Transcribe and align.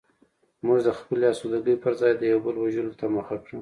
موږ 0.65 0.79
د 0.87 0.89
خپلې 0.99 1.25
اسودګۍ 1.29 1.75
پرځای 1.85 2.11
د 2.17 2.21
یو 2.31 2.39
بل 2.45 2.55
وژلو 2.59 2.97
ته 2.99 3.05
مخه 3.15 3.35
کړه 3.45 3.59